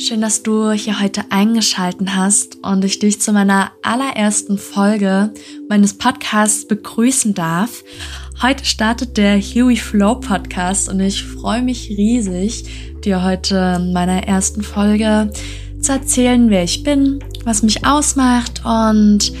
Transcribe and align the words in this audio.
Schön, 0.00 0.20
dass 0.20 0.44
du 0.44 0.70
hier 0.70 1.00
heute 1.00 1.24
eingeschalten 1.30 2.14
hast 2.14 2.58
und 2.62 2.84
ich 2.84 3.00
dich 3.00 3.20
zu 3.20 3.32
meiner 3.32 3.72
allerersten 3.82 4.56
Folge 4.56 5.34
meines 5.68 5.98
Podcasts 5.98 6.68
begrüßen 6.68 7.34
darf. 7.34 7.82
Heute 8.40 8.64
startet 8.64 9.16
der 9.16 9.40
Huey 9.40 9.74
Flow 9.74 10.14
Podcast 10.14 10.88
und 10.88 11.00
ich 11.00 11.24
freue 11.24 11.62
mich 11.62 11.88
riesig, 11.90 12.64
dir 13.04 13.24
heute 13.24 13.80
in 13.80 13.92
meiner 13.92 14.22
ersten 14.22 14.62
Folge 14.62 15.32
zu 15.80 15.90
erzählen, 15.90 16.48
wer 16.48 16.62
ich 16.62 16.84
bin, 16.84 17.18
was 17.42 17.64
mich 17.64 17.84
ausmacht 17.84 18.62
und 18.64 19.32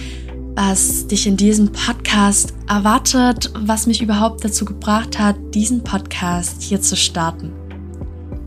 was 0.56 1.06
dich 1.06 1.28
in 1.28 1.36
diesem 1.36 1.70
Podcast 1.70 2.52
erwartet, 2.68 3.52
was 3.56 3.86
mich 3.86 4.02
überhaupt 4.02 4.44
dazu 4.44 4.64
gebracht 4.64 5.20
hat, 5.20 5.36
diesen 5.54 5.84
Podcast 5.84 6.62
hier 6.62 6.80
zu 6.80 6.96
starten. 6.96 7.57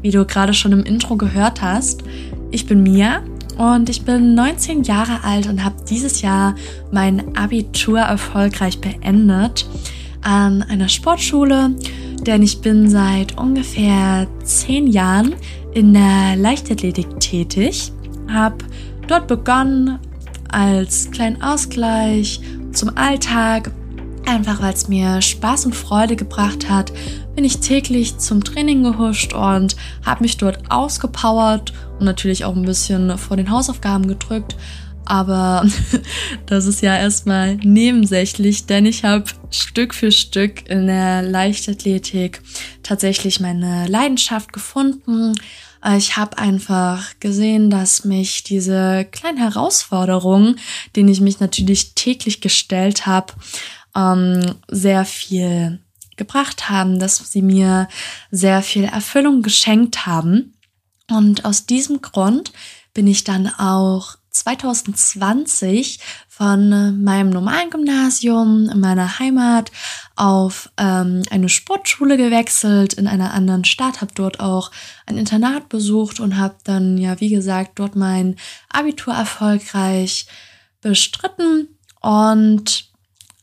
Wie 0.02 0.11
du 0.11 0.25
gerade 0.25 0.54
schon 0.54 0.71
im 0.71 0.83
Intro 0.83 1.15
gehört 1.15 1.61
hast, 1.61 2.04
ich 2.50 2.65
bin 2.65 2.82
Mia 2.83 3.21
und 3.57 3.89
ich 3.89 4.04
bin 4.04 4.33
19 4.33 4.83
Jahre 4.83 5.24
alt 5.24 5.47
und 5.47 5.64
habe 5.64 5.75
dieses 5.87 6.21
Jahr 6.21 6.55
mein 6.91 7.37
Abitur 7.37 8.00
erfolgreich 8.00 8.82
beendet 8.82 9.68
an 10.21 10.64
einer 10.64 10.89
Sportschule, 10.89 11.75
denn 12.25 12.41
ich 12.41 12.61
bin 12.61 12.89
seit 12.89 13.37
ungefähr 13.37 14.27
10 14.43 14.87
Jahren 14.87 15.36
in 15.74 15.93
der 15.93 16.36
Leichtathletik 16.36 17.19
tätig, 17.19 17.91
habe 18.27 18.57
dort 19.07 19.27
begonnen 19.27 19.99
als 20.52 21.11
kleinen 21.11 21.41
Ausgleich 21.41 22.41
zum 22.74 22.97
Alltag, 22.97 23.71
einfach 24.25 24.61
weil 24.61 24.74
es 24.74 24.88
mir 24.88 25.21
Spaß 25.21 25.65
und 25.68 25.75
Freude 25.75 26.15
gebracht 26.15 26.69
hat, 26.69 26.91
bin 27.35 27.45
ich 27.45 27.59
täglich 27.59 28.17
zum 28.17 28.43
Training 28.43 28.83
gehuscht 28.83 29.33
und 29.33 29.75
habe 30.05 30.23
mich 30.23 30.37
dort 30.37 30.69
ausgepowert 30.69 31.73
und 31.99 32.05
natürlich 32.05 32.45
auch 32.45 32.55
ein 32.55 32.66
bisschen 32.66 33.17
vor 33.17 33.38
den 33.38 33.52
Hausaufgaben 33.52 34.07
gedrückt. 34.07 34.55
Aber 35.05 35.65
das 36.45 36.65
ist 36.65 36.81
ja 36.81 36.95
erstmal 36.95 37.55
nebensächlich, 37.57 38.65
denn 38.65 38.85
ich 38.85 39.03
habe 39.03 39.25
Stück 39.49 39.93
für 39.93 40.11
Stück 40.11 40.69
in 40.69 40.88
der 40.88 41.21
Leichtathletik 41.21 42.41
tatsächlich 42.83 43.39
meine 43.39 43.88
Leidenschaft 43.88 44.53
gefunden. 44.53 45.33
Ich 45.97 46.16
habe 46.16 46.38
einfach 46.38 47.19
gesehen, 47.19 47.71
dass 47.71 48.05
mich 48.05 48.43
diese 48.43 49.05
kleinen 49.11 49.39
Herausforderungen, 49.39 50.59
denen 50.95 51.09
ich 51.09 51.21
mich 51.21 51.39
natürlich 51.39 51.95
täglich 51.95 52.39
gestellt 52.39 53.07
habe, 53.07 53.33
ähm, 53.95 54.55
sehr 54.67 55.05
viel 55.05 55.79
gebracht 56.17 56.69
haben, 56.69 56.99
dass 56.99 57.17
sie 57.31 57.41
mir 57.41 57.87
sehr 58.29 58.61
viel 58.61 58.85
Erfüllung 58.85 59.41
geschenkt 59.41 60.05
haben. 60.05 60.53
Und 61.09 61.45
aus 61.45 61.65
diesem 61.65 62.01
Grund 62.01 62.51
bin 62.93 63.07
ich 63.07 63.23
dann 63.23 63.47
auch 63.47 64.15
2020 64.31 65.99
von 66.29 67.03
meinem 67.03 67.29
normalen 67.29 67.69
Gymnasium 67.69 68.69
in 68.69 68.79
meiner 68.79 69.19
Heimat 69.19 69.71
auf 70.15 70.69
ähm, 70.77 71.23
eine 71.29 71.49
Sportschule 71.49 72.15
gewechselt 72.15 72.93
in 72.93 73.07
einer 73.07 73.33
anderen 73.33 73.65
Stadt, 73.65 73.99
habe 74.01 74.13
dort 74.15 74.39
auch 74.39 74.71
ein 75.05 75.17
Internat 75.17 75.67
besucht 75.67 76.19
und 76.19 76.37
habe 76.37 76.55
dann 76.63 76.97
ja, 76.97 77.19
wie 77.19 77.29
gesagt, 77.29 77.71
dort 77.75 77.95
mein 77.95 78.37
Abitur 78.69 79.13
erfolgreich 79.13 80.27
bestritten 80.81 81.67
und 81.99 82.91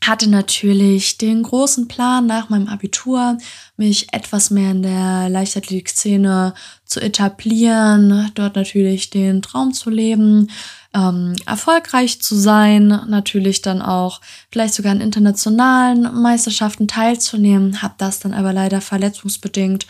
hatte 0.03 0.29
natürlich 0.29 1.19
den 1.19 1.43
großen 1.43 1.89
Plan 1.89 2.27
nach 2.27 2.49
meinem 2.49 2.69
Abitur, 2.69 3.37
mich 3.77 4.13
etwas 4.13 4.51
mehr 4.51 4.71
in 4.71 4.83
der 4.83 5.29
Leichtathletik-Szene 5.29 6.55
zu 6.85 7.01
etablieren, 7.01 8.31
dort 8.35 8.57
natürlich 8.57 9.11
den 9.11 9.43
Traum 9.43 9.75
zu 9.75 9.91
leben, 9.91 10.51
ähm, 10.95 11.35
erfolgreich 11.47 12.23
zu 12.23 12.37
sein, 12.37 12.89
natürlich 13.09 13.61
dann 13.61 13.83
auch 13.83 14.21
vielleicht 14.51 14.75
sogar 14.75 14.93
an 14.93 15.01
internationalen 15.01 16.15
Meisterschaften 16.23 16.89
teilzunehmen, 16.89 17.83
habe 17.83 17.95
das 17.99 18.21
dann 18.21 18.33
aber 18.33 18.53
leider 18.53 18.81
verletzungsbedingt 18.81 19.87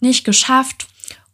nicht 0.00 0.24
geschafft 0.24 0.88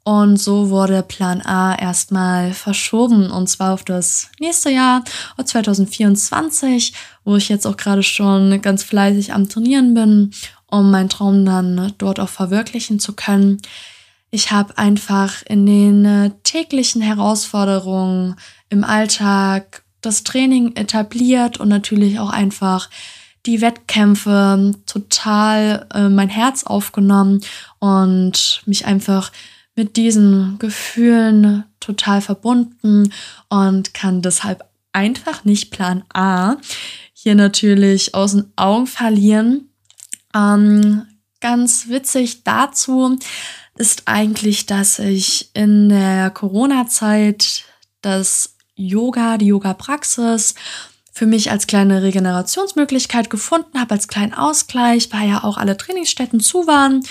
und 0.06 0.36
so 0.36 0.70
wurde 0.70 1.02
Plan 1.02 1.42
A 1.44 1.74
erstmal 1.74 2.52
verschoben 2.52 3.28
und 3.28 3.48
zwar 3.48 3.74
auf 3.74 3.82
das 3.82 4.28
nächste 4.38 4.70
Jahr, 4.70 5.02
2024, 5.44 6.92
wo 7.24 7.34
ich 7.34 7.48
jetzt 7.48 7.66
auch 7.66 7.76
gerade 7.76 8.04
schon 8.04 8.62
ganz 8.62 8.84
fleißig 8.84 9.32
am 9.32 9.48
Trainieren 9.48 9.94
bin, 9.94 10.30
um 10.66 10.92
meinen 10.92 11.08
Traum 11.08 11.44
dann 11.44 11.92
dort 11.98 12.20
auch 12.20 12.28
verwirklichen 12.28 13.00
zu 13.00 13.14
können. 13.14 13.60
Ich 14.30 14.52
habe 14.52 14.78
einfach 14.78 15.42
in 15.44 15.66
den 15.66 16.32
täglichen 16.44 17.02
Herausforderungen 17.02 18.36
im 18.68 18.84
Alltag 18.84 19.82
das 20.02 20.22
Training 20.22 20.76
etabliert 20.76 21.58
und 21.58 21.68
natürlich 21.68 22.20
auch 22.20 22.30
einfach 22.30 22.90
die 23.44 23.60
Wettkämpfe 23.60 24.72
total 24.86 25.88
äh, 25.92 26.08
mein 26.08 26.28
Herz 26.28 26.62
aufgenommen 26.62 27.40
und 27.80 28.62
mich 28.66 28.86
einfach 28.86 29.32
mit 29.76 29.96
diesen 29.96 30.58
Gefühlen 30.58 31.64
total 31.80 32.22
verbunden 32.22 33.12
und 33.48 33.94
kann 33.94 34.22
deshalb 34.22 34.64
einfach 34.92 35.44
nicht 35.44 35.70
Plan 35.70 36.02
A 36.12 36.56
hier 37.12 37.34
natürlich 37.34 38.14
aus 38.14 38.32
den 38.32 38.50
Augen 38.56 38.86
verlieren. 38.86 39.68
Ähm, 40.34 41.06
ganz 41.40 41.88
witzig 41.88 42.42
dazu 42.42 43.18
ist 43.76 44.04
eigentlich, 44.06 44.64
dass 44.64 44.98
ich 44.98 45.50
in 45.52 45.90
der 45.90 46.30
Corona-Zeit 46.30 47.64
das 48.00 48.54
Yoga, 48.74 49.36
die 49.36 49.46
Yoga-Praxis 49.46 50.54
für 51.12 51.26
mich 51.26 51.50
als 51.50 51.66
kleine 51.66 52.02
Regenerationsmöglichkeit 52.02 53.28
gefunden 53.28 53.78
habe, 53.78 53.94
als 53.94 54.08
kleinen 54.08 54.34
Ausgleich, 54.34 55.12
weil 55.12 55.28
ja 55.28 55.44
auch 55.44 55.58
alle 55.58 55.76
Trainingsstätten 55.76 56.40
zu 56.40 56.66
waren 56.66 57.02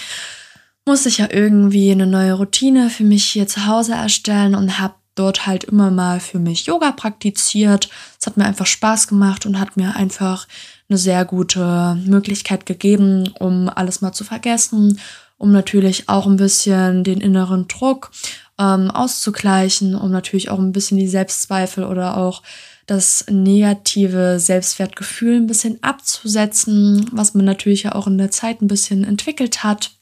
musste 0.86 1.10
ich 1.10 1.18
ja 1.18 1.28
irgendwie 1.32 1.92
eine 1.92 2.08
neue 2.08 2.34
Routine 2.34 2.90
für 2.90 3.04
mich 3.04 3.26
hier 3.26 3.48
zu 3.48 3.66
Hause 3.66 3.94
erstellen 3.94 4.56
und 4.56 4.80
habe 4.80 4.94
dort 5.16 5.48
halt 5.48 5.64
immer 5.64 5.92
mal 5.92 6.20
für 6.20 6.40
mich 6.40 6.66
Yoga 6.66 6.92
praktiziert. 6.92 7.90
Es 8.20 8.28
hat 8.28 8.38
mir 8.38 8.46
einfach 8.46 8.66
Spaß 8.66 9.08
gemacht 9.08 9.46
und 9.46 9.60
hat 9.60 9.78
mir 9.78 9.96
einfach 9.96 10.48
eine 10.90 10.98
sehr 10.98 11.26
gute 11.26 11.98
Möglichkeit 12.06 12.66
gegeben, 12.66 13.34
um 13.40 13.70
alles 13.70 14.02
mal 14.02 14.12
zu 14.12 14.24
vergessen, 14.24 15.00
um 15.38 15.52
natürlich 15.52 16.10
auch 16.10 16.28
ein 16.28 16.36
bisschen 16.36 17.04
den 17.04 17.22
inneren 17.22 17.68
Druck 17.68 18.12
ähm, 18.60 18.92
auszugleichen, 18.92 19.96
um 19.96 20.12
natürlich 20.12 20.50
auch 20.50 20.60
ein 20.60 20.74
bisschen 20.74 20.98
die 20.98 21.08
Selbstzweifel 21.08 21.86
oder 21.86 22.18
auch 22.18 22.44
das 22.86 23.26
negative 23.30 24.40
Selbstwertgefühl 24.40 25.38
ein 25.38 25.48
bisschen 25.48 25.82
abzusetzen, 25.82 27.10
was 27.12 27.34
man 27.34 27.46
natürlich 27.46 27.84
ja 27.84 27.96
auch 27.96 28.06
in 28.06 28.18
der 28.18 28.30
Zeit 28.30 28.62
ein 28.62 28.68
bisschen 28.68 29.04
entwickelt 29.04 29.64
hat. 29.64 29.95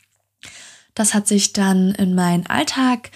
Das 0.93 1.13
hat 1.13 1.27
sich 1.27 1.53
dann 1.53 1.91
in 1.91 2.15
meinen 2.15 2.45
Alltag 2.47 3.11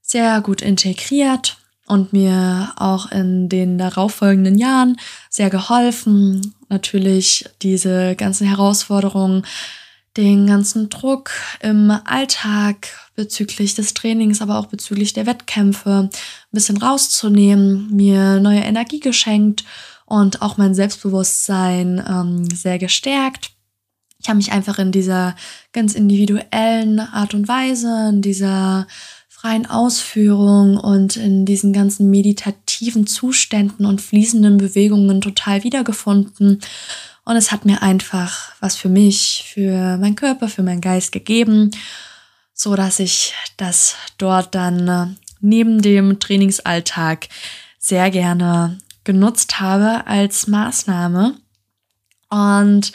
sehr 0.00 0.40
gut 0.40 0.60
integriert 0.60 1.56
und 1.86 2.12
mir 2.12 2.72
auch 2.76 3.10
in 3.10 3.48
den 3.48 3.78
darauffolgenden 3.78 4.58
Jahren 4.58 4.96
sehr 5.30 5.50
geholfen. 5.50 6.54
Natürlich 6.68 7.48
diese 7.62 8.16
ganzen 8.16 8.46
Herausforderungen, 8.46 9.44
den 10.16 10.46
ganzen 10.46 10.88
Druck 10.90 11.30
im 11.60 11.90
Alltag 11.90 12.88
bezüglich 13.14 13.74
des 13.74 13.94
Trainings, 13.94 14.42
aber 14.42 14.58
auch 14.58 14.66
bezüglich 14.66 15.12
der 15.12 15.26
Wettkämpfe 15.26 16.08
ein 16.10 16.10
bisschen 16.50 16.76
rauszunehmen, 16.76 17.94
mir 17.94 18.40
neue 18.40 18.60
Energie 18.60 19.00
geschenkt 19.00 19.64
und 20.06 20.42
auch 20.42 20.56
mein 20.56 20.74
Selbstbewusstsein 20.74 22.02
ähm, 22.06 22.44
sehr 22.50 22.78
gestärkt. 22.78 23.50
Ich 24.22 24.28
habe 24.28 24.36
mich 24.36 24.52
einfach 24.52 24.78
in 24.78 24.92
dieser 24.92 25.34
ganz 25.72 25.94
individuellen 25.94 27.00
Art 27.00 27.34
und 27.34 27.48
Weise, 27.48 28.08
in 28.10 28.22
dieser 28.22 28.86
freien 29.28 29.66
Ausführung 29.66 30.76
und 30.76 31.16
in 31.16 31.44
diesen 31.44 31.72
ganzen 31.72 32.08
meditativen 32.10 33.08
Zuständen 33.08 33.84
und 33.84 34.00
fließenden 34.00 34.58
Bewegungen 34.58 35.20
total 35.20 35.64
wiedergefunden. 35.64 36.60
Und 37.24 37.36
es 37.36 37.50
hat 37.50 37.64
mir 37.64 37.82
einfach 37.82 38.52
was 38.60 38.76
für 38.76 38.88
mich, 38.88 39.44
für 39.52 39.96
meinen 39.98 40.14
Körper, 40.14 40.48
für 40.48 40.62
meinen 40.62 40.80
Geist 40.80 41.10
gegeben, 41.10 41.72
so 42.54 42.76
dass 42.76 43.00
ich 43.00 43.34
das 43.56 43.96
dort 44.18 44.54
dann 44.54 44.88
äh, 44.88 45.06
neben 45.40 45.82
dem 45.82 46.20
Trainingsalltag 46.20 47.28
sehr 47.80 48.12
gerne 48.12 48.78
genutzt 49.02 49.58
habe 49.58 50.06
als 50.06 50.46
Maßnahme. 50.46 51.34
Und 52.30 52.92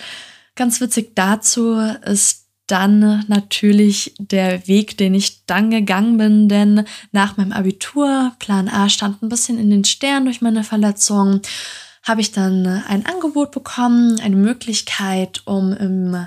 Ganz 0.57 0.81
witzig 0.81 1.15
dazu 1.15 1.75
ist 2.03 2.47
dann 2.65 3.23
natürlich 3.27 4.15
der 4.17 4.67
Weg, 4.67 4.97
den 4.97 5.13
ich 5.13 5.45
dann 5.45 5.69
gegangen 5.69 6.17
bin, 6.17 6.49
denn 6.49 6.83
nach 7.11 7.37
meinem 7.37 7.53
Abitur, 7.53 8.33
Plan 8.39 8.67
A 8.67 8.89
stand 8.89 9.21
ein 9.21 9.29
bisschen 9.29 9.59
in 9.59 9.69
den 9.69 9.85
Sternen 9.85 10.25
durch 10.25 10.41
meine 10.41 10.63
Verletzung, 10.63 11.41
habe 12.03 12.21
ich 12.21 12.31
dann 12.31 12.65
ein 12.65 13.05
Angebot 13.05 13.51
bekommen, 13.51 14.19
eine 14.19 14.35
Möglichkeit, 14.35 15.43
um 15.45 15.73
im 15.73 16.25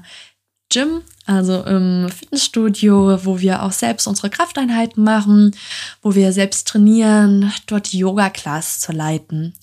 Gym, 0.73 1.03
also 1.27 1.65
im 1.65 2.09
Fitnessstudio, 2.09 3.25
wo 3.25 3.41
wir 3.41 3.65
auch 3.65 3.73
selbst 3.73 4.07
unsere 4.07 4.31
Krafteinheiten 4.31 5.03
machen, 5.03 5.57
wo 6.03 6.15
wir 6.15 6.33
selbst 6.33 6.69
trainieren, 6.69 7.53
dort 7.67 7.93
die 7.93 7.99
Yoga-Class 7.99 8.79
zu 8.79 8.93
leiten. 8.93 9.55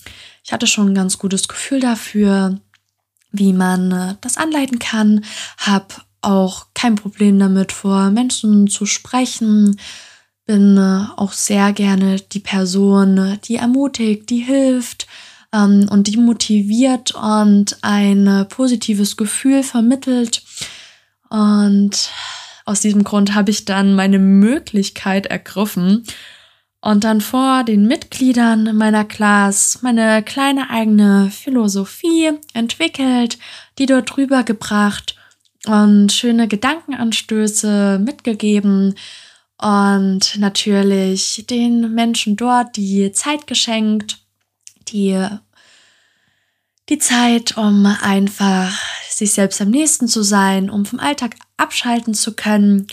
Ich 0.43 0.51
hatte 0.51 0.67
schon 0.67 0.89
ein 0.89 0.95
ganz 0.95 1.17
gutes 1.17 1.47
Gefühl 1.47 1.79
dafür, 1.79 2.59
wie 3.39 3.53
man 3.53 3.91
äh, 3.91 4.15
das 4.21 4.37
anleiten 4.37 4.79
kann, 4.79 5.23
habe 5.57 5.87
auch 6.21 6.67
kein 6.73 6.95
Problem 6.95 7.39
damit, 7.39 7.71
vor 7.71 8.09
Menschen 8.09 8.67
zu 8.67 8.85
sprechen, 8.85 9.79
bin 10.45 10.77
äh, 10.77 11.05
auch 11.15 11.31
sehr 11.31 11.73
gerne 11.73 12.17
die 12.19 12.39
Person, 12.39 13.37
die 13.45 13.55
ermutigt, 13.55 14.29
die 14.29 14.39
hilft 14.39 15.07
ähm, 15.53 15.87
und 15.89 16.07
die 16.07 16.17
motiviert 16.17 17.13
und 17.15 17.77
ein 17.81 18.45
positives 18.49 19.17
Gefühl 19.17 19.63
vermittelt. 19.63 20.43
Und 21.29 22.09
aus 22.65 22.81
diesem 22.81 23.03
Grund 23.03 23.35
habe 23.35 23.51
ich 23.51 23.65
dann 23.65 23.95
meine 23.95 24.19
Möglichkeit 24.19 25.27
ergriffen 25.27 26.03
und 26.81 27.03
dann 27.03 27.21
vor 27.21 27.63
den 27.63 27.87
Mitgliedern 27.87 28.75
meiner 28.77 29.05
Class 29.05 29.79
meine 29.81 30.23
kleine 30.23 30.69
eigene 30.69 31.31
Philosophie 31.31 32.31
entwickelt, 32.53 33.37
die 33.77 33.85
dort 33.85 34.15
drüber 34.15 34.43
gebracht 34.43 35.15
und 35.65 36.11
schöne 36.11 36.47
Gedankenanstöße 36.47 37.99
mitgegeben 38.03 38.95
und 39.59 40.37
natürlich 40.37 41.45
den 41.49 41.93
Menschen 41.93 42.35
dort 42.35 42.77
die 42.77 43.11
Zeit 43.11 43.47
geschenkt, 43.47 44.19
die 44.89 45.27
die 46.89 46.99
Zeit, 46.99 47.57
um 47.57 47.85
einfach 47.85 48.71
sich 49.09 49.33
selbst 49.33 49.59
am 49.61 49.71
nächsten 49.71 50.07
zu 50.07 50.23
sein, 50.23 50.69
um 50.69 50.85
vom 50.85 50.99
Alltag 50.99 51.35
abschalten 51.57 52.13
zu 52.13 52.33
können. 52.33 52.87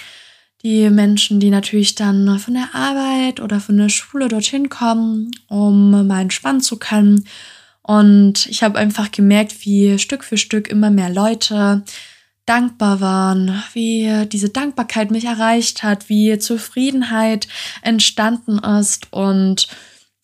Die 0.64 0.88
Menschen, 0.88 1.40
die 1.40 1.50
natürlich 1.50 1.94
dann 1.94 2.38
von 2.38 2.54
der 2.54 2.74
Arbeit 2.74 3.40
oder 3.40 3.60
von 3.60 3.76
der 3.76 3.90
Schule 3.90 4.28
dorthin 4.28 4.70
kommen, 4.70 5.30
um 5.48 6.06
mal 6.06 6.22
entspannen 6.22 6.62
zu 6.62 6.78
können. 6.78 7.26
Und 7.82 8.46
ich 8.46 8.62
habe 8.62 8.78
einfach 8.78 9.10
gemerkt, 9.10 9.66
wie 9.66 9.98
Stück 9.98 10.24
für 10.24 10.38
Stück 10.38 10.68
immer 10.68 10.90
mehr 10.90 11.10
Leute 11.10 11.84
dankbar 12.46 13.00
waren, 13.00 13.62
wie 13.74 14.26
diese 14.32 14.48
Dankbarkeit 14.48 15.10
mich 15.10 15.24
erreicht 15.26 15.82
hat, 15.82 16.08
wie 16.08 16.38
Zufriedenheit 16.38 17.46
entstanden 17.82 18.58
ist 18.58 19.12
und 19.12 19.68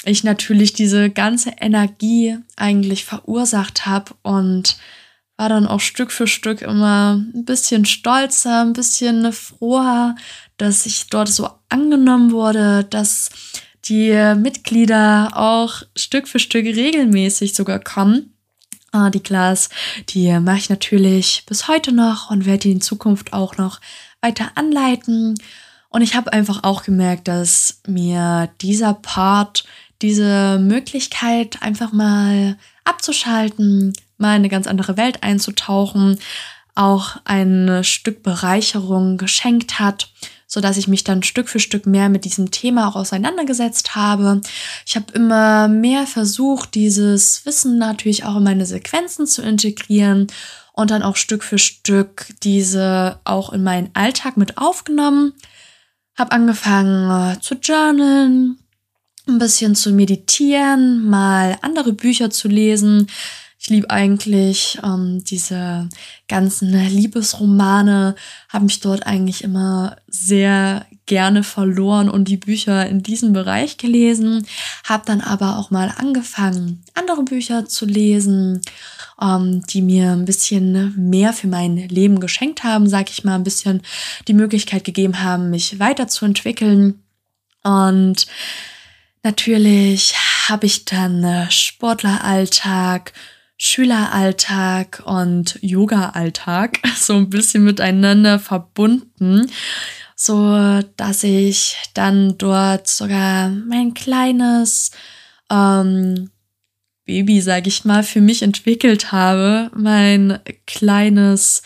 ich 0.05 0.25
natürlich 0.25 0.73
diese 0.73 1.11
ganze 1.11 1.51
Energie 1.61 2.39
eigentlich 2.57 3.05
verursacht 3.05 3.85
habe 3.85 4.15
und 4.23 4.79
war 5.41 5.49
dann 5.49 5.67
auch 5.67 5.81
Stück 5.81 6.13
für 6.13 6.27
Stück 6.27 6.61
immer 6.61 7.15
ein 7.15 7.47
bisschen 7.47 7.87
stolzer, 7.87 8.61
ein 8.61 8.75
bisschen 8.75 9.33
froher, 9.33 10.15
dass 10.59 10.85
ich 10.85 11.09
dort 11.09 11.29
so 11.29 11.49
angenommen 11.71 12.31
wurde, 12.31 12.85
dass 12.85 13.31
die 13.87 14.13
Mitglieder 14.37 15.31
auch 15.35 15.83
Stück 15.97 16.29
für 16.29 16.39
Stück 16.39 16.67
regelmäßig 16.67 17.55
sogar 17.55 17.79
kommen 17.81 18.35
Ah, 18.93 19.09
die 19.09 19.21
Class, 19.21 19.69
die 20.09 20.33
mache 20.41 20.59
ich 20.59 20.69
natürlich 20.69 21.45
bis 21.47 21.69
heute 21.69 21.93
noch 21.93 22.31
und 22.31 22.45
werde 22.45 22.59
die 22.59 22.73
in 22.73 22.81
Zukunft 22.81 23.33
auch 23.33 23.57
noch 23.57 23.81
weiter 24.21 24.51
anleiten. 24.57 25.37
Und 25.91 26.03
ich 26.03 26.17
habe 26.17 26.33
einfach 26.33 26.65
auch 26.65 26.83
gemerkt, 26.83 27.29
dass 27.29 27.83
mir 27.87 28.51
dieser 28.61 28.95
Part, 28.95 29.65
diese 30.03 30.59
Möglichkeit, 30.59 31.63
einfach 31.63 31.93
mal 31.93 32.57
abzuschalten, 32.85 33.93
mal 34.21 34.31
in 34.31 34.41
eine 34.41 34.49
ganz 34.49 34.67
andere 34.67 34.97
Welt 34.97 35.23
einzutauchen, 35.23 36.19
auch 36.75 37.17
ein 37.25 37.83
Stück 37.83 38.23
Bereicherung 38.23 39.17
geschenkt 39.17 39.81
hat 39.81 40.09
so 40.53 40.61
dass 40.61 40.77
ich 40.77 40.89
mich 40.89 41.05
dann 41.05 41.23
Stück 41.23 41.49
für 41.49 41.61
Stück 41.61 41.87
mehr 41.87 42.09
mit 42.09 42.25
diesem 42.25 42.51
Thema 42.51 42.89
auch 42.89 42.97
auseinandergesetzt 42.97 43.95
habe. 43.95 44.41
Ich 44.85 44.97
habe 44.97 45.13
immer 45.13 45.69
mehr 45.69 46.09
versucht, 46.09 46.75
dieses 46.75 47.47
Wissen 47.47 47.79
natürlich 47.79 48.25
auch 48.25 48.37
in 48.37 48.43
meine 48.43 48.67
Sequenzen 48.67 49.29
zu 49.29 49.43
integrieren 49.43 50.27
und 50.73 50.91
dann 50.91 51.05
auch 51.05 51.15
Stück 51.15 51.45
für 51.45 51.59
Stück 51.59 52.27
diese 52.43 53.21
auch 53.23 53.53
in 53.53 53.63
meinen 53.63 53.91
Alltag 53.95 54.37
mit 54.37 54.59
aufgenommen. 54.59 55.35
Habe 56.19 56.33
angefangen 56.33 57.37
äh, 57.37 57.41
zu 57.41 57.55
journalen, 57.55 58.59
ein 59.29 59.39
bisschen 59.39 59.77
zu 59.77 59.93
meditieren, 59.93 61.09
mal 61.09 61.59
andere 61.63 61.93
Bücher 61.93 62.31
zu 62.31 62.49
lesen, 62.49 63.07
ich 63.61 63.69
liebe 63.69 63.91
eigentlich 63.91 64.79
ähm, 64.83 65.23
diese 65.23 65.91
ganzen 66.29 66.73
Liebesromane, 66.73 68.15
habe 68.49 68.65
mich 68.65 68.81
dort 68.81 69.07
eigentlich 69.07 69.45
immer 69.45 69.97
sehr 70.09 70.87
gerne 71.05 71.43
verloren 71.43 72.09
und 72.09 72.29
die 72.29 72.39
Bücher 72.39 72.87
in 72.87 73.03
diesem 73.03 73.35
Bereich 73.35 73.77
gelesen, 73.77 74.47
habe 74.85 75.05
dann 75.05 75.21
aber 75.21 75.59
auch 75.59 75.71
mal 75.71 75.93
angefangen, 75.95 76.83
andere 76.95 77.23
Bücher 77.23 77.67
zu 77.67 77.85
lesen, 77.85 78.63
ähm, 79.21 79.63
die 79.69 79.83
mir 79.83 80.13
ein 80.13 80.25
bisschen 80.25 80.95
mehr 81.11 81.35
für 81.35 81.49
mein 81.49 81.77
Leben 81.77 82.19
geschenkt 82.19 82.65
haben, 82.65 82.89
sag 82.89 83.11
ich 83.11 83.25
mal, 83.25 83.35
ein 83.35 83.45
bisschen 83.45 83.83
die 84.27 84.35
Möglichkeit 84.35 84.85
gegeben 84.85 85.23
haben, 85.23 85.51
mich 85.51 85.79
weiterzuentwickeln. 85.79 87.03
Und 87.63 88.27
natürlich 89.23 90.15
habe 90.49 90.65
ich 90.65 90.87
dann 90.87 91.23
äh, 91.25 91.51
Sportleralltag, 91.51 93.13
Schüleralltag 93.63 95.03
und 95.05 95.59
Yoga-Alltag 95.61 96.79
so 96.97 97.15
ein 97.15 97.29
bisschen 97.29 97.63
miteinander 97.63 98.39
verbunden, 98.39 99.51
so 100.17 100.81
dass 100.97 101.23
ich 101.25 101.77
dann 101.93 102.39
dort 102.39 102.89
sogar 102.89 103.51
mein 103.51 103.93
kleines 103.93 104.93
ähm, 105.51 106.31
Baby, 107.05 107.43
sage 107.43 107.69
ich 107.69 107.85
mal, 107.85 108.03
für 108.03 108.23
mich 108.23 108.41
entwickelt 108.41 109.13
habe, 109.13 109.71
mein 109.75 110.39
kleines 110.67 111.63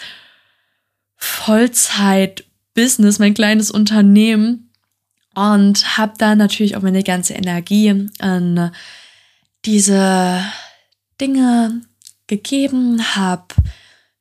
Vollzeit-Business, 1.17 3.20
mein 3.20 3.35
kleines 3.35 3.70
Unternehmen. 3.70 4.73
Und 5.37 5.96
habe 5.96 6.14
da 6.19 6.35
natürlich 6.35 6.76
auch 6.76 6.82
meine 6.82 7.05
ganze 7.05 7.35
Energie 7.35 8.08
an 8.19 8.73
diese 9.64 10.43
Dinge 11.20 11.82
gegeben, 12.26 13.16
habe 13.16 13.55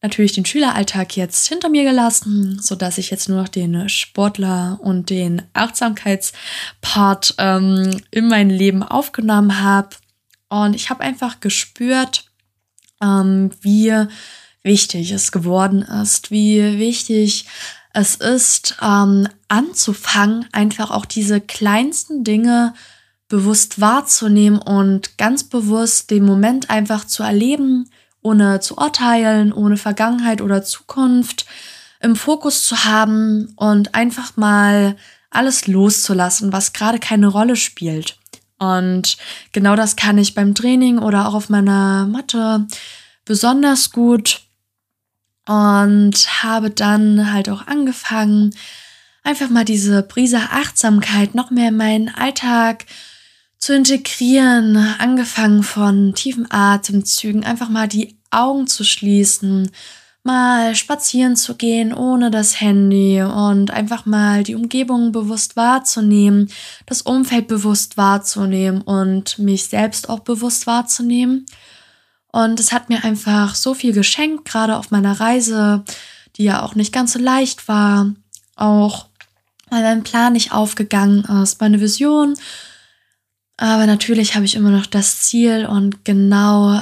natürlich 0.02 0.34
den 0.34 0.46
Schüleralltag 0.46 1.16
jetzt 1.16 1.48
hinter 1.48 1.70
mir 1.70 1.84
gelassen, 1.84 2.60
so 2.62 2.76
dass 2.76 2.98
ich 2.98 3.10
jetzt 3.10 3.30
nur 3.30 3.42
noch 3.42 3.48
den 3.48 3.88
Sportler 3.88 4.78
und 4.82 5.10
den 5.10 5.42
Achtsamkeitspart 5.54 7.36
ähm, 7.38 8.02
in 8.12 8.28
mein 8.28 8.50
Leben 8.50 8.84
aufgenommen 8.84 9.62
habe. 9.62 9.90
Und 10.50 10.76
ich 10.76 10.90
habe 10.90 11.02
einfach 11.02 11.40
gespürt, 11.40 12.30
ähm, 13.02 13.52
wie 13.62 13.94
wichtig 14.62 15.12
es 15.12 15.32
geworden 15.32 15.82
ist, 15.82 16.32
wie 16.32 16.78
wichtig 16.78 17.46
es 17.94 18.16
ist, 18.16 18.78
ähm, 18.82 19.28
anzufangen, 19.48 20.48
einfach 20.52 20.92
auch 20.92 21.06
diese 21.06 21.40
kleinsten 21.40 22.24
Dinge 22.24 22.74
bewusst 23.34 23.82
wahrzunehmen 23.82 24.60
und 24.60 25.18
ganz 25.18 25.44
bewusst 25.44 26.12
den 26.12 26.24
Moment 26.24 26.70
einfach 26.70 27.04
zu 27.08 27.24
erleben, 27.24 27.90
ohne 28.22 28.60
zu 28.60 28.78
urteilen, 28.78 29.52
ohne 29.52 29.78
Vergangenheit 29.78 30.40
oder 30.40 30.62
Zukunft 30.62 31.48
im 32.00 32.16
Fokus 32.16 32.64
zu 32.64 32.86
haben 32.86 33.52
und 33.56 33.96
einfach 33.96 34.38
mal 34.38 34.96
alles 35.32 35.66
loszulassen, 35.66 36.54
was 36.54 36.74
gerade 36.74 37.00
keine 37.00 37.26
Rolle 37.26 37.56
spielt. 37.56 38.20
Und 38.60 39.18
genau 39.52 39.76
das 39.76 39.96
kann 39.96 40.20
ich 40.20 40.36
beim 40.36 40.54
Training 40.54 41.00
oder 41.00 41.28
auch 41.28 41.34
auf 41.34 41.50
meiner 41.50 42.06
Matte 42.06 42.68
besonders 43.26 43.90
gut 43.90 44.42
und 45.48 46.44
habe 46.44 46.70
dann 46.70 47.34
halt 47.34 47.50
auch 47.50 47.66
angefangen, 47.66 48.54
einfach 49.24 49.50
mal 49.50 49.66
diese 49.66 50.04
Prise 50.04 50.38
Achtsamkeit 50.38 51.34
noch 51.34 51.50
mehr 51.50 51.70
in 51.70 51.78
meinen 51.78 52.10
Alltag 52.14 52.86
zu 53.64 53.74
integrieren, 53.74 54.76
angefangen 54.76 55.64
von 55.64 56.14
tiefen 56.14 56.52
Atemzügen, 56.52 57.46
einfach 57.46 57.70
mal 57.70 57.88
die 57.88 58.18
Augen 58.30 58.68
zu 58.68 58.84
schließen, 58.84 59.72
mal 60.22 60.76
spazieren 60.76 61.38
zu 61.38 61.56
gehen 61.56 61.94
ohne 61.94 62.30
das 62.30 62.60
Handy 62.60 63.22
und 63.22 63.72
einfach 63.72 64.06
mal 64.06 64.44
die 64.44 64.56
Umgebung 64.56 65.14
bewusst 65.14 65.56
wahrzunehmen, 65.56 66.50
das 66.88 67.04
Umfeld 67.04 67.48
bewusst 67.48 67.96
wahrzunehmen 67.96 68.82
und 68.82 69.40
mich 69.40 69.68
selbst 69.68 70.10
auch 70.10 70.20
bewusst 70.20 70.68
wahrzunehmen. 70.68 71.46
Und 72.34 72.60
es 72.60 72.74
hat 72.74 72.90
mir 72.90 73.06
einfach 73.06 73.56
so 73.56 73.74
viel 73.74 73.94
geschenkt, 73.94 74.44
gerade 74.44 74.76
auf 74.76 74.92
meiner 74.92 75.22
Reise, 75.22 75.86
die 76.36 76.44
ja 76.44 76.64
auch 76.64 76.76
nicht 76.76 76.92
ganz 76.92 77.14
so 77.14 77.20
leicht 77.20 77.70
war, 77.70 78.14
auch 78.58 79.06
weil 79.70 79.84
mein 79.84 80.04
Plan 80.04 80.34
nicht 80.34 80.52
aufgegangen 80.52 81.24
ist, 81.42 81.62
meine 81.62 81.80
Vision 81.80 82.36
aber 83.58 83.86
natürlich 83.86 84.36
habe 84.36 84.46
ich 84.46 84.56
immer 84.56 84.72
noch 84.72 84.86
das 84.86 85.22
Ziel 85.22 85.66
und 85.66 86.06
genau 86.06 86.82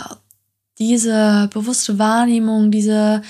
diese 0.79 1.49
bewusste 1.53 1.99
Wahrnehmung, 1.99 2.71
diese 2.71 3.21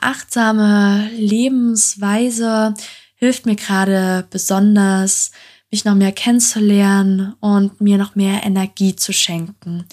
achtsame 0.00 1.08
Lebensweise 1.16 2.74
hilft 3.14 3.46
mir 3.46 3.56
gerade 3.56 4.26
besonders, 4.30 5.32
mich 5.70 5.84
noch 5.84 5.94
mehr 5.94 6.12
kennenzulernen 6.12 7.34
und 7.40 7.80
mir 7.80 7.98
noch 7.98 8.14
mehr 8.14 8.44
Energie 8.44 8.96
zu 8.96 9.12
schenken. 9.12 9.84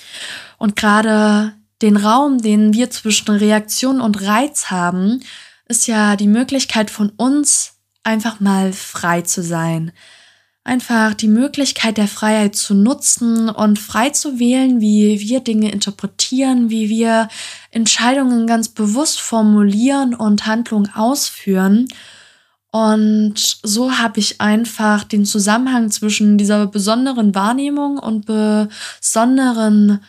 Und 0.58 0.76
gerade 0.76 1.54
den 1.82 1.98
Raum, 1.98 2.42
den 2.42 2.74
wir 2.74 2.90
zwischen 2.90 3.36
Reaktion 3.36 4.00
und 4.00 4.22
Reiz 4.22 4.70
haben, 4.72 5.22
ist 5.68 5.88
ja 5.88 6.16
die 6.16 6.28
Möglichkeit 6.28 6.90
von 6.90 7.10
uns, 7.10 7.74
einfach 8.04 8.40
mal 8.40 8.72
frei 8.72 9.22
zu 9.22 9.42
sein. 9.42 9.92
Einfach 10.66 11.14
die 11.14 11.28
Möglichkeit 11.28 11.98
der 11.98 12.08
Freiheit 12.08 12.56
zu 12.56 12.74
nutzen 12.74 13.50
und 13.50 13.78
frei 13.78 14.10
zu 14.10 14.40
wählen, 14.40 14.82
wie 14.82 15.20
wir 15.20 15.42
Dinge 15.42 15.72
interpretieren, 15.72 16.72
wie 16.72 16.90
wir 16.90 17.28
Entscheidungen 17.70 18.48
ganz 18.48 18.70
bewusst 18.70 19.22
formulieren 19.22 20.16
und 20.16 20.48
Handlungen 20.48 20.92
ausführen. 20.96 21.88
Und 22.72 23.60
so 23.62 24.00
habe 24.00 24.20
ich 24.20 24.42
einfach 24.42 25.04
den 25.04 25.24
Zusammenhang 25.24 25.92
zwischen 25.92 26.40
dieser 26.40 26.66
besonderen 26.66 27.36
Wahrnehmung 27.36 28.00
und 28.00 28.26
besonderen 28.26 30.00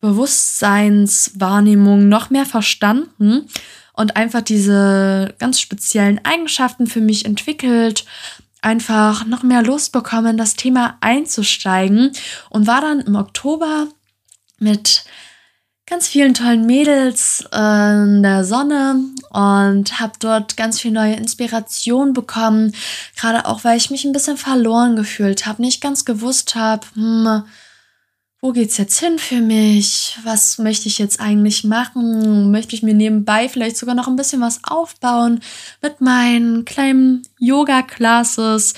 Bewusstseinswahrnehmung 0.00 2.08
noch 2.08 2.30
mehr 2.30 2.46
verstanden 2.46 3.44
und 3.92 4.16
einfach 4.16 4.40
diese 4.40 5.34
ganz 5.38 5.60
speziellen 5.60 6.24
Eigenschaften 6.24 6.86
für 6.86 7.02
mich 7.02 7.26
entwickelt, 7.26 8.06
einfach 8.62 9.24
noch 9.24 9.42
mehr 9.42 9.62
Lust 9.62 9.92
bekommen, 9.92 10.36
das 10.36 10.54
Thema 10.54 10.96
einzusteigen 11.00 12.12
und 12.50 12.66
war 12.66 12.80
dann 12.80 13.00
im 13.00 13.16
Oktober 13.16 13.88
mit 14.58 15.04
ganz 15.86 16.06
vielen 16.06 16.34
tollen 16.34 16.66
Mädels 16.66 17.44
in 17.52 18.22
der 18.22 18.44
Sonne 18.44 19.00
und 19.30 20.00
habe 20.00 20.12
dort 20.18 20.56
ganz 20.56 20.80
viel 20.80 20.90
neue 20.90 21.14
Inspiration 21.14 22.12
bekommen, 22.12 22.74
gerade 23.16 23.46
auch 23.46 23.64
weil 23.64 23.78
ich 23.78 23.90
mich 23.90 24.04
ein 24.04 24.12
bisschen 24.12 24.36
verloren 24.36 24.96
gefühlt 24.96 25.46
habe, 25.46 25.62
nicht 25.62 25.80
ganz 25.80 26.04
gewusst 26.04 26.54
habe, 26.54 26.86
hm, 26.94 27.44
wo 28.40 28.52
geht's 28.52 28.76
jetzt 28.76 29.00
hin 29.00 29.18
für 29.18 29.40
mich? 29.40 30.16
Was 30.22 30.58
möchte 30.58 30.86
ich 30.86 30.98
jetzt 30.98 31.20
eigentlich 31.20 31.64
machen? 31.64 32.52
Möchte 32.52 32.76
ich 32.76 32.84
mir 32.84 32.94
nebenbei 32.94 33.48
vielleicht 33.48 33.76
sogar 33.76 33.96
noch 33.96 34.06
ein 34.06 34.16
bisschen 34.16 34.40
was 34.40 34.60
aufbauen 34.62 35.40
mit 35.82 36.00
meinen 36.00 36.64
kleinen 36.64 37.26
Yoga-Classes, 37.40 38.74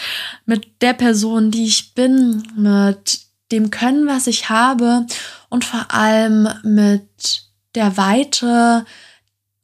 mit 0.46 0.80
der 0.80 0.94
Person, 0.94 1.50
die 1.50 1.66
ich 1.66 1.94
bin, 1.94 2.42
mit 2.56 3.20
dem 3.52 3.70
Können, 3.70 4.06
was 4.06 4.26
ich 4.26 4.48
habe 4.48 5.06
und 5.50 5.64
vor 5.64 5.92
allem 5.92 6.48
mit 6.62 7.42
der 7.74 7.98
Weite, 7.98 8.86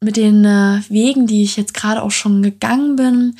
mit 0.00 0.16
den 0.18 0.44
äh, 0.44 0.82
Wegen, 0.90 1.26
die 1.26 1.42
ich 1.42 1.56
jetzt 1.56 1.72
gerade 1.72 2.02
auch 2.02 2.10
schon 2.10 2.42
gegangen 2.42 2.96
bin, 2.96 3.36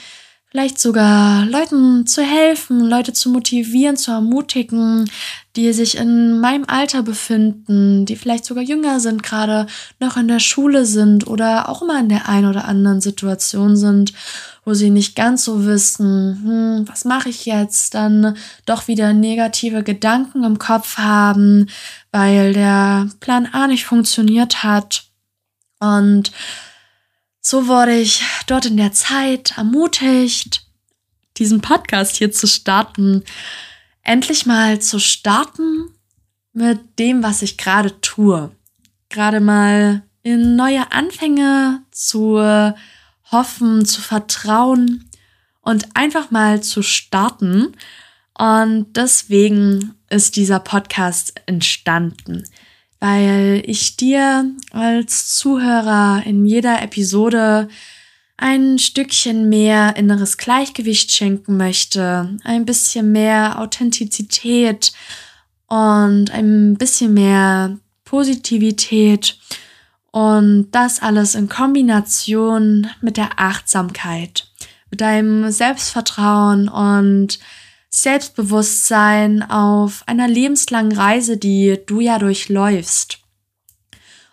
vielleicht 0.48 0.78
sogar 0.78 1.44
Leuten 1.46 2.06
zu 2.06 2.22
helfen, 2.22 2.80
Leute 2.80 3.12
zu 3.12 3.30
motivieren, 3.30 3.96
zu 3.96 4.12
ermutigen, 4.12 5.10
die 5.56 5.72
sich 5.72 5.96
in 5.96 6.40
meinem 6.40 6.64
Alter 6.66 7.02
befinden, 7.02 8.06
die 8.06 8.16
vielleicht 8.16 8.44
sogar 8.44 8.62
jünger 8.62 9.00
sind, 9.00 9.22
gerade 9.22 9.66
noch 9.98 10.16
in 10.16 10.28
der 10.28 10.38
Schule 10.38 10.86
sind 10.86 11.26
oder 11.26 11.68
auch 11.68 11.82
immer 11.82 11.98
in 11.98 12.08
der 12.08 12.28
einen 12.28 12.46
oder 12.46 12.66
anderen 12.66 13.00
Situation 13.00 13.76
sind, 13.76 14.12
wo 14.64 14.74
sie 14.74 14.90
nicht 14.90 15.16
ganz 15.16 15.44
so 15.44 15.64
wissen, 15.64 16.40
hm, 16.42 16.88
was 16.88 17.04
mache 17.04 17.28
ich 17.28 17.46
jetzt, 17.46 17.94
dann 17.94 18.36
doch 18.66 18.88
wieder 18.88 19.12
negative 19.12 19.82
Gedanken 19.82 20.44
im 20.44 20.58
Kopf 20.58 20.98
haben, 20.98 21.68
weil 22.12 22.52
der 22.52 23.08
Plan 23.20 23.48
A 23.52 23.66
nicht 23.66 23.86
funktioniert 23.86 24.62
hat. 24.62 25.04
Und 25.78 26.32
so 27.48 27.68
wurde 27.68 27.96
ich 27.96 28.24
dort 28.48 28.66
in 28.66 28.76
der 28.76 28.90
Zeit 28.90 29.56
ermutigt, 29.56 30.66
diesen 31.36 31.60
Podcast 31.60 32.16
hier 32.16 32.32
zu 32.32 32.48
starten, 32.48 33.22
endlich 34.02 34.46
mal 34.46 34.80
zu 34.80 34.98
starten 34.98 35.92
mit 36.52 36.98
dem, 36.98 37.22
was 37.22 37.42
ich 37.42 37.56
gerade 37.56 38.00
tue. 38.00 38.50
Gerade 39.10 39.38
mal 39.38 40.02
in 40.24 40.56
neue 40.56 40.90
Anfänge 40.90 41.84
zu 41.92 42.36
hoffen, 43.30 43.86
zu 43.86 44.00
vertrauen 44.00 45.08
und 45.60 45.94
einfach 45.94 46.32
mal 46.32 46.64
zu 46.64 46.82
starten. 46.82 47.76
Und 48.36 48.96
deswegen 48.96 49.94
ist 50.10 50.34
dieser 50.34 50.58
Podcast 50.58 51.40
entstanden 51.46 52.42
weil 53.00 53.62
ich 53.66 53.96
dir 53.96 54.50
als 54.70 55.36
Zuhörer 55.36 56.22
in 56.24 56.46
jeder 56.46 56.82
Episode 56.82 57.68
ein 58.36 58.78
Stückchen 58.78 59.48
mehr 59.48 59.96
inneres 59.96 60.36
Gleichgewicht 60.36 61.10
schenken 61.10 61.56
möchte, 61.56 62.36
ein 62.44 62.64
bisschen 62.66 63.12
mehr 63.12 63.58
Authentizität 63.60 64.92
und 65.68 66.30
ein 66.30 66.76
bisschen 66.76 67.14
mehr 67.14 67.78
Positivität 68.04 69.38
und 70.10 70.68
das 70.70 71.02
alles 71.02 71.34
in 71.34 71.48
Kombination 71.48 72.88
mit 73.00 73.16
der 73.16 73.38
Achtsamkeit, 73.38 74.48
mit 74.90 75.00
deinem 75.00 75.50
Selbstvertrauen 75.50 76.68
und 76.68 77.38
Selbstbewusstsein 77.96 79.42
auf 79.42 80.02
einer 80.06 80.28
lebenslangen 80.28 80.92
Reise, 80.92 81.38
die 81.38 81.78
du 81.86 82.00
ja 82.00 82.18
durchläufst. 82.18 83.20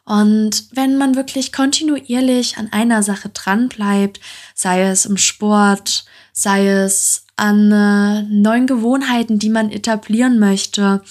Und 0.03 0.65
wenn 0.71 0.97
man 0.97 1.15
wirklich 1.15 1.53
kontinuierlich 1.53 2.57
an 2.57 2.73
einer 2.73 3.03
Sache 3.03 3.29
dran 3.29 3.69
bleibt, 3.69 4.19
sei 4.53 4.81
es 4.83 5.05
im 5.05 5.15
Sport, 5.15 6.03
sei 6.33 6.67
es 6.67 7.25
an 7.37 7.71
äh, 7.71 8.23
neuen 8.23 8.67
Gewohnheiten, 8.67 9.39
die 9.39 9.49
man 9.49 9.71
etablieren 9.71 10.39
möchte, 10.39 11.01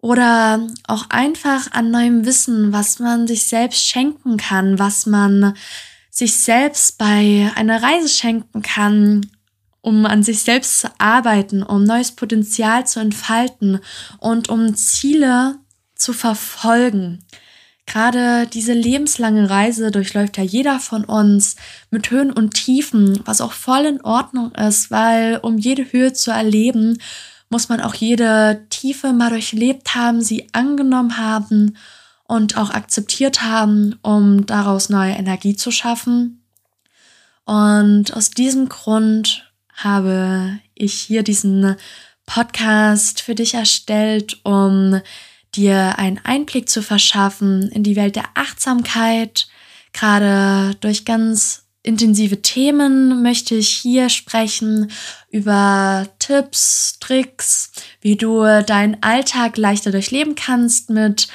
oder 0.00 0.66
auch 0.86 1.10
einfach 1.10 1.72
an 1.72 1.90
neuem 1.90 2.24
Wissen, 2.24 2.72
was 2.72 3.00
man 3.00 3.26
sich 3.26 3.44
selbst 3.44 3.86
schenken 3.86 4.38
kann, 4.38 4.78
was 4.78 5.04
man 5.04 5.54
sich 6.10 6.36
selbst 6.36 6.96
bei 6.96 7.50
einer 7.54 7.82
Reise 7.82 8.08
schenken 8.08 8.62
kann, 8.62 9.26
um 9.86 10.04
an 10.04 10.24
sich 10.24 10.42
selbst 10.42 10.80
zu 10.80 10.90
arbeiten, 10.98 11.62
um 11.62 11.84
neues 11.84 12.10
Potenzial 12.10 12.84
zu 12.88 12.98
entfalten 12.98 13.78
und 14.18 14.48
um 14.48 14.74
Ziele 14.74 15.60
zu 15.94 16.12
verfolgen. 16.12 17.24
Gerade 17.86 18.48
diese 18.48 18.72
lebenslange 18.72 19.48
Reise 19.48 19.92
durchläuft 19.92 20.38
ja 20.38 20.42
jeder 20.42 20.80
von 20.80 21.04
uns 21.04 21.54
mit 21.92 22.10
Höhen 22.10 22.32
und 22.32 22.54
Tiefen, 22.54 23.20
was 23.26 23.40
auch 23.40 23.52
voll 23.52 23.84
in 23.84 24.00
Ordnung 24.00 24.50
ist, 24.56 24.90
weil 24.90 25.38
um 25.40 25.56
jede 25.56 25.92
Höhe 25.92 26.12
zu 26.12 26.32
erleben, 26.32 26.98
muss 27.48 27.68
man 27.68 27.80
auch 27.80 27.94
jede 27.94 28.66
Tiefe 28.70 29.12
mal 29.12 29.30
durchlebt 29.30 29.94
haben, 29.94 30.20
sie 30.20 30.48
angenommen 30.50 31.16
haben 31.16 31.76
und 32.24 32.58
auch 32.58 32.70
akzeptiert 32.70 33.42
haben, 33.42 34.00
um 34.02 34.46
daraus 34.46 34.88
neue 34.88 35.12
Energie 35.12 35.54
zu 35.54 35.70
schaffen. 35.70 36.42
Und 37.44 38.12
aus 38.16 38.30
diesem 38.30 38.68
Grund 38.68 39.45
habe 39.76 40.58
ich 40.74 40.94
hier 40.94 41.22
diesen 41.22 41.76
Podcast 42.26 43.20
für 43.20 43.34
dich 43.34 43.54
erstellt, 43.54 44.40
um 44.42 45.00
dir 45.54 45.98
einen 45.98 46.20
Einblick 46.24 46.68
zu 46.68 46.82
verschaffen 46.82 47.70
in 47.70 47.82
die 47.82 47.96
Welt 47.96 48.16
der 48.16 48.26
Achtsamkeit. 48.34 49.48
Gerade 49.92 50.74
durch 50.80 51.04
ganz 51.04 51.66
intensive 51.82 52.42
Themen 52.42 53.22
möchte 53.22 53.54
ich 53.54 53.68
hier 53.68 54.08
sprechen 54.08 54.90
über 55.30 56.08
Tipps, 56.18 56.98
Tricks, 57.00 57.70
wie 58.00 58.16
du 58.16 58.42
deinen 58.64 59.02
Alltag 59.02 59.56
leichter 59.56 59.92
durchleben 59.92 60.34
kannst 60.34 60.90
mit 60.90 61.28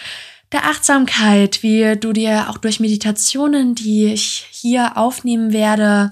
der 0.51 0.65
Achtsamkeit, 0.65 1.63
wie 1.63 1.95
du 1.95 2.11
dir 2.11 2.49
auch 2.49 2.57
durch 2.57 2.81
Meditationen, 2.81 3.73
die 3.73 4.07
ich 4.07 4.45
hier 4.51 4.97
aufnehmen 4.97 5.53
werde, 5.53 6.11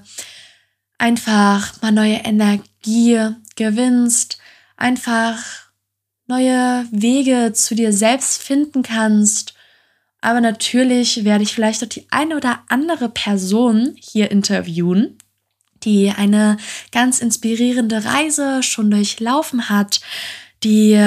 einfach 1.00 1.80
mal 1.80 1.92
neue 1.92 2.16
Energie 2.16 3.18
gewinnst, 3.56 4.38
einfach 4.76 5.38
neue 6.26 6.86
Wege 6.92 7.52
zu 7.54 7.74
dir 7.74 7.92
selbst 7.92 8.42
finden 8.42 8.82
kannst. 8.82 9.54
Aber 10.20 10.40
natürlich 10.40 11.24
werde 11.24 11.42
ich 11.42 11.54
vielleicht 11.54 11.82
auch 11.82 11.88
die 11.88 12.06
eine 12.10 12.36
oder 12.36 12.62
andere 12.68 13.08
Person 13.08 13.96
hier 13.98 14.30
interviewen, 14.30 15.16
die 15.82 16.12
eine 16.14 16.58
ganz 16.92 17.20
inspirierende 17.20 18.04
Reise 18.04 18.62
schon 18.62 18.90
durchlaufen 18.90 19.70
hat, 19.70 20.00
die 20.62 21.00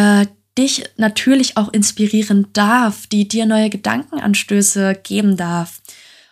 dich 0.57 0.83
natürlich 0.97 1.55
auch 1.55 1.71
inspirieren 1.71 2.47
darf, 2.53 3.05
die 3.07 3.27
dir 3.27 3.45
neue 3.45 3.69
Gedankenanstöße 3.69 4.95
geben 5.03 5.37
darf. 5.37 5.81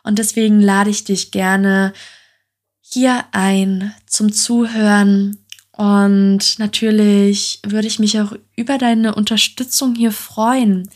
Und 0.03 0.17
deswegen 0.17 0.59
lade 0.59 0.89
ich 0.89 1.03
dich 1.03 1.31
gerne 1.31 1.93
hier 2.93 3.25
ein 3.31 3.93
zum 4.05 4.31
Zuhören. 4.31 5.38
Und 5.71 6.60
natürlich 6.60 7.60
würde 7.65 7.88
ich 7.88 8.00
mich 8.00 8.19
auch 8.19 8.33
über 8.55 8.77
deine 8.77 9.15
Unterstützung 9.15 9.95
hier 9.95 10.12
freuen. 10.12 10.89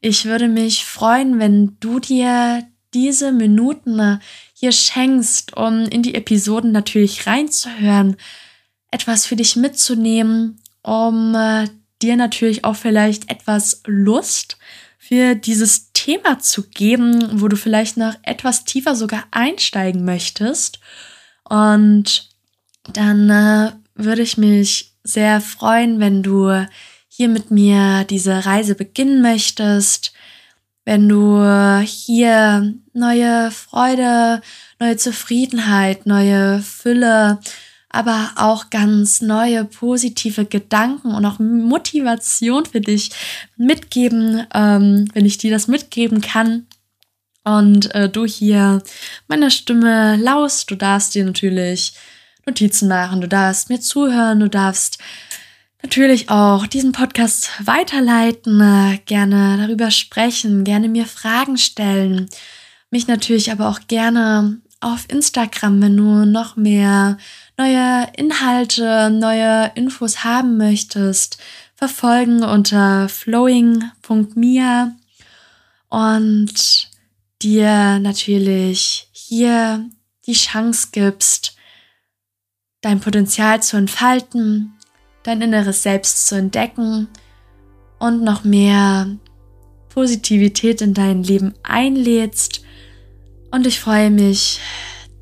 Ich 0.00 0.26
würde 0.26 0.48
mich 0.48 0.84
freuen, 0.84 1.38
wenn 1.38 1.76
du 1.80 1.98
dir 1.98 2.64
diese 2.94 3.32
Minuten 3.32 4.20
hier 4.54 4.72
schenkst, 4.72 5.56
um 5.56 5.84
in 5.86 6.02
die 6.02 6.14
Episoden 6.14 6.72
natürlich 6.72 7.26
reinzuhören, 7.26 8.16
etwas 8.90 9.26
für 9.26 9.36
dich 9.36 9.56
mitzunehmen, 9.56 10.60
um 10.82 11.34
äh, 11.34 11.68
dir 12.00 12.16
natürlich 12.16 12.64
auch 12.64 12.76
vielleicht 12.76 13.30
etwas 13.30 13.82
Lust 13.86 14.56
für 14.98 15.34
dieses 15.34 15.92
Thema 15.92 16.38
zu 16.38 16.68
geben, 16.68 17.40
wo 17.40 17.48
du 17.48 17.56
vielleicht 17.56 17.96
noch 17.96 18.14
etwas 18.22 18.64
tiefer 18.64 18.94
sogar 18.94 19.24
einsteigen 19.30 20.04
möchtest. 20.04 20.80
Und 21.48 22.28
dann 22.92 23.30
äh, 23.30 23.72
würde 23.94 24.22
ich 24.22 24.38
mich 24.38 24.94
sehr 25.04 25.40
freuen, 25.40 26.00
wenn 26.00 26.22
du 26.22 26.66
hier 27.08 27.28
mit 27.28 27.50
mir 27.50 28.04
diese 28.04 28.46
Reise 28.46 28.74
beginnen 28.74 29.22
möchtest, 29.22 30.12
wenn 30.84 31.08
du 31.08 31.42
hier 31.84 32.74
neue 32.94 33.50
Freude, 33.50 34.40
neue 34.78 34.96
Zufriedenheit, 34.96 36.06
neue 36.06 36.60
Fülle, 36.60 37.40
aber 37.90 38.30
auch 38.36 38.70
ganz 38.70 39.20
neue 39.20 39.64
positive 39.64 40.44
Gedanken 40.44 41.14
und 41.14 41.24
auch 41.24 41.38
Motivation 41.38 42.66
für 42.66 42.80
dich 42.80 43.10
mitgeben, 43.56 44.46
ähm, 44.54 45.08
wenn 45.12 45.26
ich 45.26 45.38
dir 45.38 45.50
das 45.50 45.68
mitgeben 45.68 46.20
kann. 46.20 46.66
Und 47.48 47.94
äh, 47.94 48.10
du 48.10 48.26
hier 48.26 48.82
meiner 49.26 49.50
Stimme 49.50 50.16
laust, 50.16 50.70
du 50.70 50.74
darfst 50.74 51.14
dir 51.14 51.24
natürlich 51.24 51.94
Notizen 52.44 52.88
machen, 52.88 53.22
du 53.22 53.28
darfst 53.28 53.70
mir 53.70 53.80
zuhören, 53.80 54.40
du 54.40 54.50
darfst 54.50 54.98
natürlich 55.82 56.28
auch 56.28 56.66
diesen 56.66 56.92
Podcast 56.92 57.50
weiterleiten, 57.64 58.60
äh, 58.60 58.98
gerne 59.06 59.56
darüber 59.58 59.90
sprechen, 59.90 60.64
gerne 60.64 60.88
mir 60.88 61.06
Fragen 61.06 61.56
stellen, 61.56 62.28
mich 62.90 63.06
natürlich 63.06 63.50
aber 63.50 63.68
auch 63.68 63.80
gerne 63.88 64.60
auf 64.80 65.06
Instagram, 65.08 65.80
wenn 65.80 65.96
du 65.96 66.26
noch 66.26 66.56
mehr 66.56 67.16
neue 67.56 68.08
Inhalte, 68.16 69.10
neue 69.10 69.72
Infos 69.74 70.22
haben 70.22 70.58
möchtest, 70.58 71.38
verfolgen 71.74 72.44
unter 72.44 73.08
flowing.mia 73.08 74.92
und 75.88 76.87
dir 77.42 77.98
natürlich 77.98 79.08
hier 79.12 79.88
die 80.26 80.32
Chance 80.34 80.88
gibst, 80.92 81.56
dein 82.80 83.00
Potenzial 83.00 83.62
zu 83.62 83.76
entfalten, 83.76 84.74
dein 85.22 85.42
inneres 85.42 85.82
Selbst 85.82 86.26
zu 86.26 86.36
entdecken 86.36 87.08
und 87.98 88.22
noch 88.22 88.44
mehr 88.44 89.16
Positivität 89.88 90.80
in 90.80 90.94
dein 90.94 91.22
Leben 91.22 91.54
einlädst. 91.62 92.62
Und 93.50 93.66
ich 93.66 93.80
freue 93.80 94.10
mich, 94.10 94.60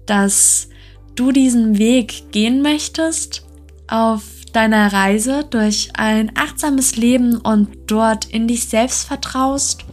dass 0.04 0.68
du 1.14 1.32
diesen 1.32 1.78
Weg 1.78 2.30
gehen 2.30 2.62
möchtest 2.62 3.46
auf 3.88 4.23
deiner 4.52 4.92
Reise 4.92 5.44
durch 5.49 5.90
ein 5.94 6.32
achtsames 6.37 6.96
Leben 6.96 7.37
und 7.38 7.68
dort 7.87 8.26
in 8.26 8.49
dich 8.49 8.68
selbst 8.68 9.04
vertraust. 9.04 9.85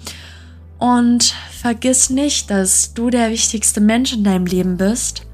Und 0.83 1.33
vergiss 1.49 2.09
nicht, 2.09 2.49
dass 2.49 2.93
du 2.93 3.09
der 3.09 3.29
wichtigste 3.29 3.79
Mensch 3.79 4.11
in 4.11 4.25
deinem 4.25 4.45
Leben 4.45 4.75
bist. 4.75 5.25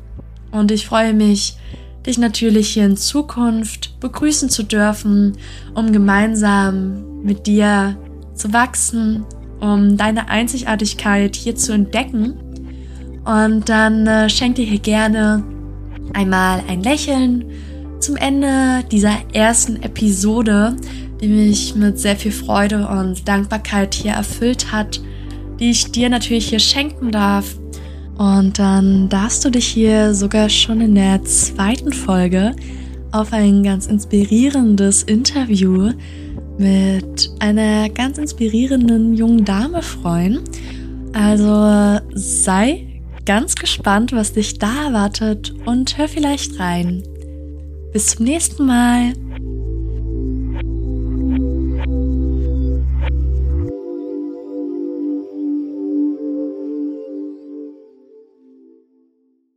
Und 0.51 0.69
ich 0.69 0.85
freue 0.85 1.15
mich, 1.15 1.57
dich 2.05 2.19
natürlich 2.19 2.69
hier 2.69 2.85
in 2.85 2.95
Zukunft 2.95 3.99
begrüßen 3.99 4.51
zu 4.51 4.61
dürfen, 4.61 5.39
um 5.73 5.91
gemeinsam 5.91 7.23
mit 7.23 7.47
dir 7.47 7.97
zu 8.35 8.53
wachsen, 8.53 9.25
um 9.59 9.97
deine 9.97 10.29
Einzigartigkeit 10.29 11.35
hier 11.35 11.55
zu 11.55 11.73
entdecken. 11.73 12.35
Und 13.25 13.69
dann 13.69 14.05
äh, 14.05 14.29
schenk 14.29 14.57
dir 14.57 14.65
hier 14.65 14.77
gerne 14.77 15.43
einmal 16.13 16.61
ein 16.67 16.83
Lächeln 16.83 17.45
zum 17.99 18.17
Ende 18.17 18.83
dieser 18.91 19.17
ersten 19.33 19.81
Episode, 19.81 20.75
die 21.19 21.27
mich 21.27 21.73
mit 21.73 21.97
sehr 21.97 22.17
viel 22.17 22.33
Freude 22.33 22.87
und 22.87 23.27
Dankbarkeit 23.27 23.95
hier 23.95 24.11
erfüllt 24.11 24.71
hat, 24.71 25.01
die 25.59 25.71
ich 25.71 25.91
dir 25.91 26.09
natürlich 26.09 26.49
hier 26.49 26.59
schenken 26.59 27.11
darf. 27.11 27.57
Und 28.17 28.59
dann 28.59 29.07
darfst 29.09 29.45
du 29.45 29.49
dich 29.49 29.67
hier 29.67 30.13
sogar 30.13 30.49
schon 30.49 30.81
in 30.81 30.95
der 30.95 31.23
zweiten 31.23 31.93
Folge 31.93 32.55
auf 33.11 33.33
ein 33.33 33.63
ganz 33.63 33.87
inspirierendes 33.87 35.03
Interview 35.03 35.91
mit 36.57 37.31
einer 37.39 37.89
ganz 37.89 38.17
inspirierenden 38.17 39.15
jungen 39.15 39.45
Dame 39.45 39.81
freuen. 39.81 40.41
Also 41.13 41.99
sei 42.13 43.01
ganz 43.25 43.55
gespannt, 43.55 44.11
was 44.11 44.33
dich 44.33 44.59
da 44.59 44.87
erwartet 44.87 45.53
und 45.65 45.97
hör 45.97 46.07
vielleicht 46.07 46.59
rein. 46.59 47.03
Bis 47.93 48.07
zum 48.07 48.25
nächsten 48.25 48.65
Mal. 48.65 49.13